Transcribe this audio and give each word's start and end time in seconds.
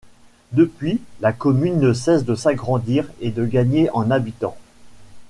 Depuis, 0.51 0.99
la 1.19 1.31
commune 1.31 1.79
ne 1.79 1.93
cesse 1.93 2.25
de 2.25 2.33
s'agrandir 2.33 3.05
et 3.19 3.29
de 3.29 3.45
gagner 3.45 3.87
en 3.93 4.09
habitants. 4.09 4.57